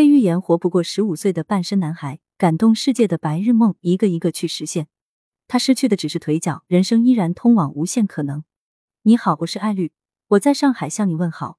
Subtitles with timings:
[0.00, 4.86] 被预言活不过十五岁的半身男孩，感动世界的白日梦一个一个去实现。
[5.46, 8.42] 他失去的只是腿脚，人生依然通往无限可能。
[9.02, 9.92] 你好，我是艾绿，
[10.28, 11.58] 我在上海向你问好。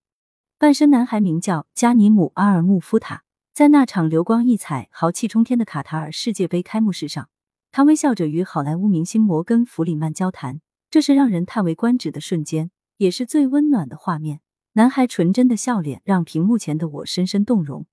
[0.57, 3.21] 半身男孩名叫加尼姆阿尔穆夫塔，
[3.54, 7.30] 在那场流光溢彩、豪气冲天的卡塔尔世界杯开幕式上，
[7.71, 14.39] 他微笑着与好莱坞明星摩根弗里曼交谈，这是让人叹为观止的瞬间，也是最温暖的画面。
[14.73, 17.86] 男孩纯真的笑脸让屏幕前的我深深动容。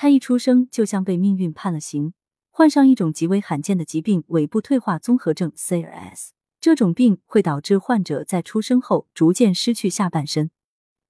[0.00, 2.12] 他一出生就像被命运判了刑，
[2.52, 6.28] 患上一种极为罕见的疾病——尾部退化综合症 （CRS）。
[6.60, 10.52] 这种病会导致患者在出生后逐渐失去下半身。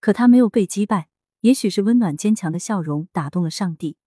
[0.00, 1.10] 可他没有被击败，
[1.42, 3.98] 也许是温暖坚强的笑容打动了上帝。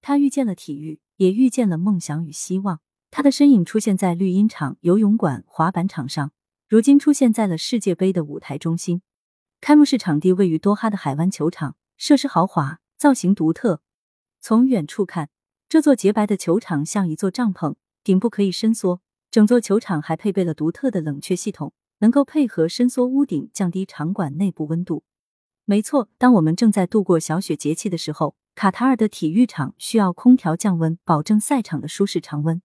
[0.00, 2.78] 他遇见了体育，也遇见了梦想与希望。
[3.10, 6.30] 他的身影出现在绿茵场、游泳馆、滑板场上，
[6.68, 9.02] 如今出现在了世界杯的舞台中心。
[9.60, 13.82] 开幕式场地位于多哈的海湾球场，设施豪华，造型独特。
[14.40, 15.30] 从远处看，
[15.68, 19.00] 这座洁白的球场像一座帐篷，顶部可以伸缩。
[19.30, 25.04] 整座球场还配备了独特的冷却系统，能够配合伸缩屋顶，降低场馆内部温度。
[25.66, 32.62] 没错，当我们正在度过小雪节气的时候，卡塔尔的体育场需要空调降温，保证赛场的舒适常温。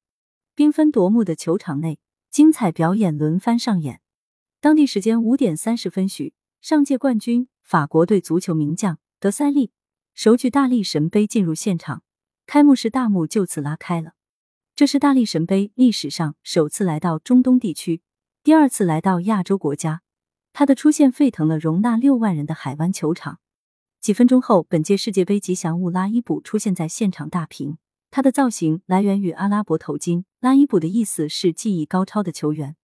[0.55, 1.99] 缤纷夺目的球场内，
[2.31, 3.99] 精彩表演轮番上演。
[4.61, 9.71] 当地时间五点三十分许，上届冠军法国队足球名将德塞利
[10.13, 12.03] 手举大力神杯进入现场，
[12.45, 14.13] 开幕式大幕就此拉开了。
[14.75, 18.01] 这是大力神杯历史上首次来到中东地区，
[18.43, 20.01] 第二次来到亚洲国家。
[20.51, 23.39] 他的出现沸腾了容纳六万人的海湾球场。
[23.99, 27.77] 几分钟后，本届世界杯吉祥物拉伊卜出现在现场大屏。
[28.11, 32.75] 他的造型来源于阿拉伯头巾，拉伊卜的意思是技艺高超的球员。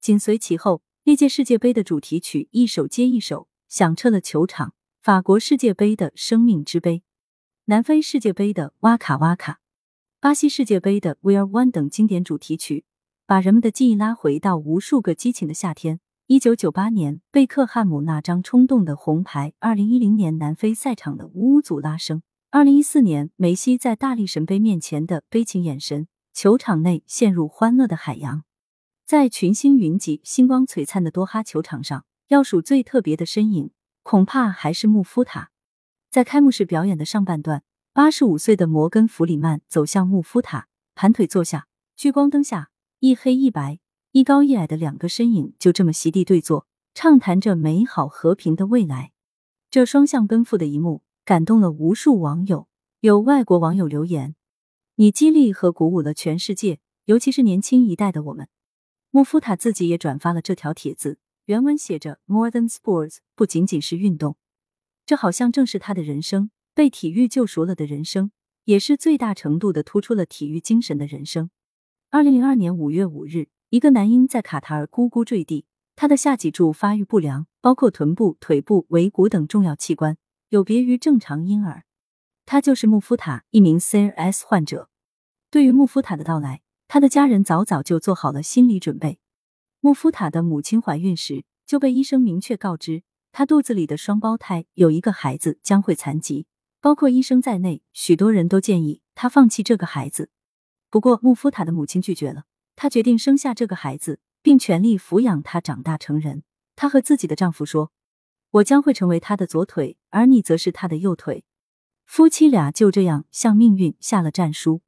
[0.00, 4.74] 紧随其后，历届世界杯的主题曲一首接一首响彻了球场。
[5.08, 7.02] 法国世界杯的生命之杯，
[7.64, 9.58] 南非世界杯的哇卡哇卡，
[10.20, 12.84] 巴西世界杯的 We Are One 等经典主题曲，
[13.24, 16.00] 把人们的记忆拉回到无数个激情的夏天。
[16.26, 22.20] 一九九八年贝克汉姆那张冲动的红牌，二零一零年南非赛场的呜呜组拉升，
[22.50, 28.44] 二零一四年梅西在大力神杯面前的悲情眼神，球场内陷入欢乐的海洋。
[29.06, 33.70] 在群星云集、星光璀璨的多哈球场上，要数最特别的身影，
[34.08, 35.50] 恐怕还是穆夫塔。
[36.10, 42.70] 在开幕式表演的上半段，八十五岁的摩根弗里曼走向穆夫塔，盘腿坐下，聚光灯下
[43.00, 43.80] 一黑一白。
[44.12, 49.12] 一高一矮的两个身影就这么席地对坐，畅谈着美好和平的未来。
[49.70, 52.66] 这双向奔赴的一幕感动了无数网友。
[53.00, 54.34] 有外国网友留言
[54.96, 58.48] ：“你激励和鼓舞了全世界，尤其是年轻一代的我们。”
[59.12, 61.18] 穆夫塔自己也转发了这条帖子，
[61.48, 64.36] 原文写着：“More than sports，不仅仅是运动，
[65.06, 68.32] 这好像正是他的人生，被体育救赎了的人生，
[68.64, 71.48] 也是最大程度的突出了体育精神的人生。”
[72.10, 73.48] 二零零二年五月五日。
[73.70, 80.16] 一个男婴在卡塔尔咕咕坠地，他的下脊柱发育不良，包括臀部、腿部、尾骨等重要器官，
[80.48, 81.84] 有别于正常婴儿。
[82.46, 84.88] 他就是穆夫塔，一名 CRS 患者。
[85.50, 89.18] 对于穆夫塔的到来，他的家人早早就做好了心理准备。
[89.80, 96.46] 穆夫塔的母亲怀孕时就被医生明确告知，她肚子里的双胞胎有一个孩子将会残疾，
[96.80, 100.30] 包括医生在内，许多人都建议她放弃这个孩子。
[100.90, 102.44] 不过，穆夫塔的母亲拒绝了。
[102.74, 106.42] 她决定生下这个孩子，并全力抚养他长大成人。
[106.74, 107.92] 她和自己的丈夫说
[108.50, 111.44] ：“我将会成为他的左腿，而你则是他的右腿。”
[112.06, 114.80] 夫妻俩就这样向命运下了战书。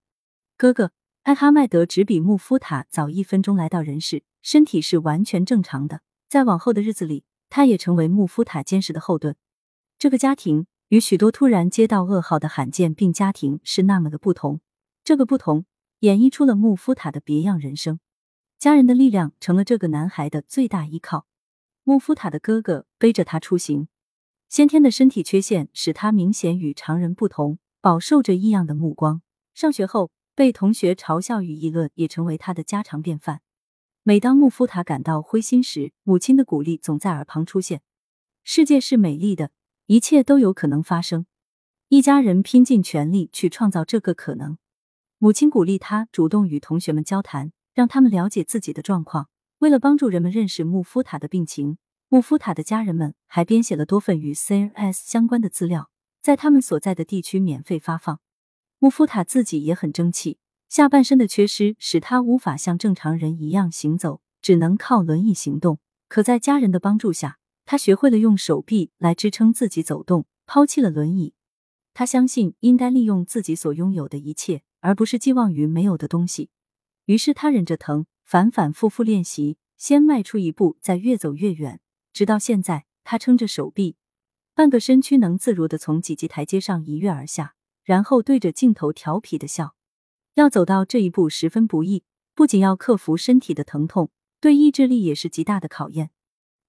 [0.56, 0.92] 哥哥
[1.22, 6.00] 艾哈迈德只比穆夫塔早一分钟来到人世，身体是完全正常的。
[6.28, 9.36] 在往后的日子里，他也成为穆夫塔坚实的后盾。
[9.98, 14.60] 这个家庭与许多突然接到噩耗的罕见病家庭是那么的不同。
[15.04, 15.66] 这个不同。
[16.00, 18.00] 演绎出了穆夫塔的别样人生，
[18.58, 21.26] 家人的力量成了这个男孩的最大依靠。
[21.84, 23.86] 穆夫塔的哥哥背着他出行，
[24.48, 29.20] 先天的身体缺陷使他明显与常人不同，饱受着异样的目光。
[29.52, 30.10] 上学后
[30.40, 33.42] 被同学嘲笑与议论也成为他的家常便饭。
[34.02, 37.82] 每当穆夫塔感到灰心时，母亲的鼓励总在耳旁出现
[38.42, 39.50] ：“世界是美丽的，
[39.84, 41.26] 一切都有可能发生。”
[41.88, 44.56] 一家人拼尽全力去创造这个可能。
[45.18, 49.28] 母亲鼓励他主动与同学们交谈，让他们了解自己的状况。
[49.58, 51.76] 为了帮助人们认识穆夫塔的病情，
[52.08, 55.90] 穆夫塔的家人们还编写了多份与 CRS 相关的资料，
[56.22, 58.20] 在他们所在的地区免费发放。
[58.82, 60.38] 穆夫塔自己也很争气，
[60.70, 65.78] 下半身的缺失使他无法像正常人一样行走，只能靠轮椅行动。
[66.08, 71.34] 可在家人的帮助下，他学会了用手臂来支撑自己走动，抛弃了轮椅。
[71.92, 76.48] 他相信应该利用自己所拥有的一切，而不是寄望于没有的东西。
[77.04, 81.80] 于是他忍着疼，反反复复练习，先迈出一步，再越走越远，
[82.14, 83.96] 直到现在，他撑着手臂，
[84.54, 87.56] 半个身躯能自如的从几级台阶上一跃而下，
[87.90, 89.74] 然后对着镜头调皮的笑。
[90.34, 92.04] 要走到这一步十分不易，
[92.36, 96.10] 不仅要克服身体的疼痛，对意志力也是极大的考验。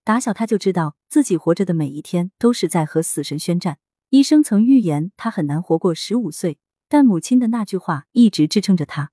[0.03, 3.77] 打小他就知道自己活着的每一天都是在和死神宣战。
[4.09, 6.57] 医生曾预言他很难活过十五岁，
[6.89, 9.11] 但母亲的那句话一直支撑着他。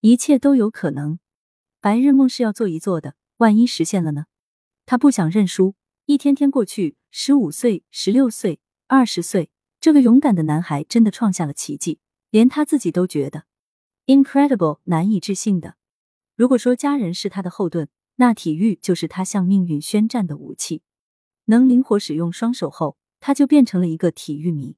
[0.00, 1.18] 一切都有可能，
[1.82, 4.24] 白日梦是要做一做的，万一实现了呢？
[4.86, 5.74] 他不想认输。
[6.06, 9.50] 一天天过去，十五岁、十六岁、二十岁，
[9.82, 11.98] 这个勇敢的男孩真的创下了奇迹，
[12.30, 13.46] 连他自己都觉得
[14.06, 15.74] incredible，难以置信的。
[16.36, 20.82] 如果说家人是他的后盾，那体育就是他向命运宣战的武器。
[21.46, 24.76] 能灵活使用双手后，他就变成了一个体育迷。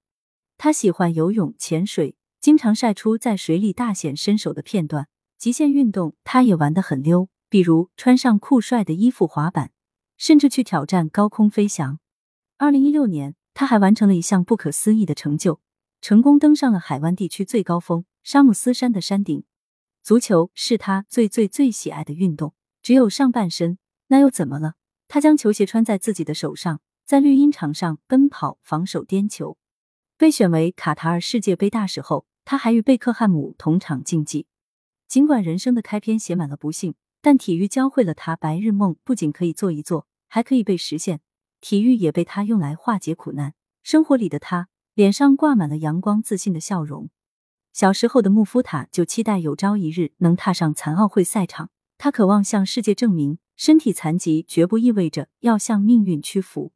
[0.56, 5.08] 他喜欢游泳、潜水，经常晒出在水里大显身手的片段。
[5.36, 9.70] 极限运动，他也玩得很溜，比如穿上酷帅的衣服滑板，
[10.16, 11.98] 甚至去挑战高空飞翔。
[12.56, 15.60] 二零一六年，他还完成了一项不可思议的成就，
[16.00, 19.44] 成功登上了海湾地区最高峰沙姆斯山的山顶。
[20.02, 22.52] 足球是他最最最喜爱的运动，
[22.82, 23.78] 只有上半身，
[24.08, 24.74] 那又怎么了？
[25.08, 29.56] 他将球鞋穿在自己的手上，在绿茵场上奔跑、防守、颠球。
[30.18, 34.46] 被选为卡塔尔世界杯大使后，他还与贝克汉姆同场竞技。
[35.06, 41.20] 尽管人生的开篇写满了不幸，但体育教会了他，白日梦不仅可以做一做，还可以被实现。
[41.64, 43.54] 体育也被他用来化解苦难。
[43.82, 47.08] 生活里的他，脸上挂满了阳光、自信的笑容。
[47.72, 51.70] 小时候的穆夫塔就期待有朝一日能踏上残奥会赛场。
[51.96, 56.74] 他渴望向世界证明，身体残疾绝不意味着要向命运屈服。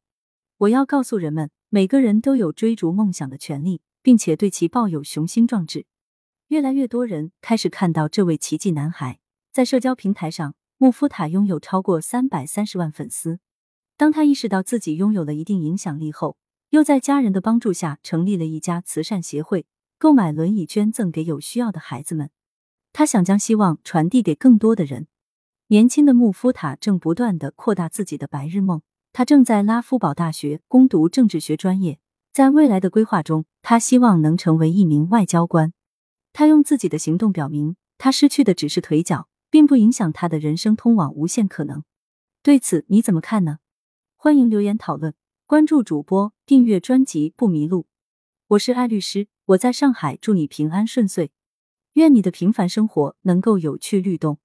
[0.57, 5.85] 我要告诉人们，每个人都有追逐梦想的权利，并且对其抱有雄心壮志。
[6.47, 9.19] 越来越多人开始看到这位奇迹男孩。
[9.51, 13.39] 在社交平台上，穆夫塔拥有超过三百三十万粉丝。
[13.99, 16.37] 当他意识到自己拥有了一定影响力后，
[16.69, 19.65] 又在家人的帮助下成立了一家慈善协会，
[19.97, 22.29] 购买轮椅捐赠给有需要的孩子们。
[22.93, 25.07] 他想将希望传递给更多的人。
[25.67, 28.81] 年轻的穆夫塔正不断的扩大自己的白日梦。
[29.11, 31.99] 他正在拉夫堡大学攻读政治学专业，
[32.31, 35.73] 在未来的规划中，他希望能成为一名外交官。
[36.31, 41.83] 他用自己的行动表明，他失去的只是腿脚，并不影响他的人生通往无限可能。
[42.41, 43.57] 对此你怎么看呢？
[44.21, 45.13] 欢迎留言讨论，
[45.45, 47.87] 关注主播，订阅专辑不迷路。
[48.47, 51.31] 我是艾律师，我在上海，祝你平安顺遂，
[51.93, 54.39] 愿你的平凡生活能够有趣律动。